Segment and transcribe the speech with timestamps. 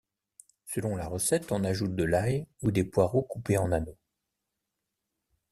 [0.65, 3.99] Selon la recette, on ajoute de l'ail ou des poireaux coupés en anneaux.